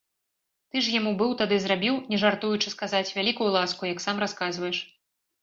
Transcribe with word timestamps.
Ты 0.75 0.81
ж 0.85 0.95
яму 0.99 1.11
быў 1.19 1.35
тады 1.41 1.59
зрабіў, 1.65 1.99
не 2.13 2.17
жартуючы 2.23 2.73
сказаць, 2.75 3.03
вялікую 3.19 3.49
ласку, 3.59 3.83
як 3.93 4.03
сам 4.09 4.25
расказваеш. 4.27 4.77